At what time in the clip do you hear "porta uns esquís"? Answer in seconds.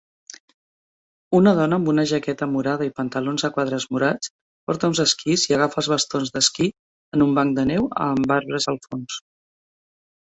4.71-5.43